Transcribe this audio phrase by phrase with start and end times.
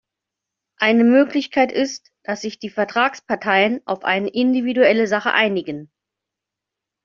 [0.79, 5.91] Eine Möglichkeit ist, dass sich die Vertragsparteien auf eine individuelle Sache einigen.